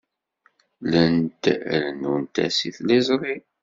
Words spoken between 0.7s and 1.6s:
Llant